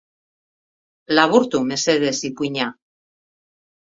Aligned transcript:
Laburtu 1.19 1.61
mesedez 1.73 2.15
ipuina. 2.31 2.71